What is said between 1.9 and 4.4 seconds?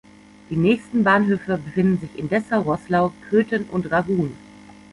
sich in Dessau-Roßlau, Köthen und Raguhn.